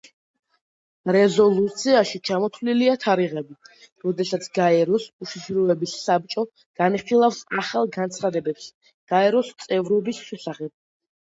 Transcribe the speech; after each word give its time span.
რეზოლუციაში 1.15 2.19
ჩამოთვლილია 2.29 2.95
თარიღები, 3.03 3.57
როდესაც 4.05 4.47
გაეროს 4.55 5.05
უშიშროების 5.25 5.93
საბჭო 6.07 6.45
განიხილავს 6.81 7.43
ახალ 7.65 7.91
განცხადებებს 7.99 8.65
გაეროს 9.13 9.53
წევრობის 9.67 10.23
შესახებ. 10.31 10.73